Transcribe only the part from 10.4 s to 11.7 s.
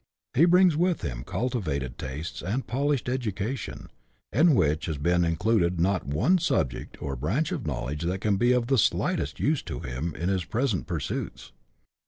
present pursuits.